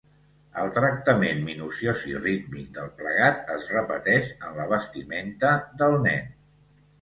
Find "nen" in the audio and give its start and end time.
6.09-6.35